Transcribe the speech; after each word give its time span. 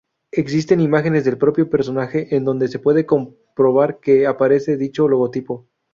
Existen 0.31 0.79
imágenes 0.81 1.25
del 1.25 1.37
propio 1.37 1.69
personaje 1.69 2.35
en 2.35 2.43
donde 2.43 2.67
se 2.69 2.79
puede 2.79 3.05
comprobar 3.05 3.99
que 3.99 4.25
aparece 4.25 4.75
dicho 4.75 5.07
logotipo. 5.07 5.67